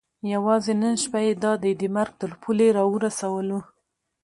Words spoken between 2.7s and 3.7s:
را ورسولو.